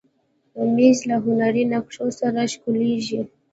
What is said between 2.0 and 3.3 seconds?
سره ښکليږي.